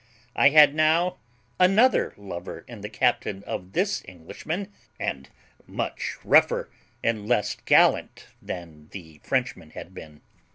I 0.35 0.49
had 0.49 0.73
now 0.73 1.19
another 1.59 2.15
lover 2.17 2.65
in 2.67 2.81
the 2.81 2.89
captain 2.89 3.43
of 3.43 3.73
this 3.73 4.01
Englishman, 4.07 4.73
and 4.99 5.29
much 5.67 6.17
rougher 6.23 6.71
and 7.03 7.27
less 7.27 7.55
gallant 7.65 8.25
than 8.41 8.87
the 8.93 9.21
Frenchman 9.23 9.69
had 9.69 9.93
been. 9.93 10.21